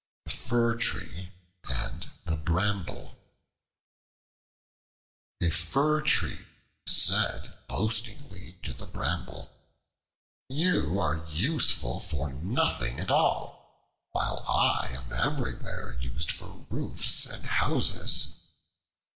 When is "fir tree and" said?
0.31-2.09